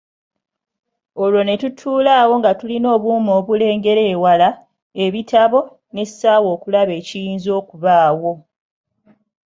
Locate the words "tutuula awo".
1.61-2.33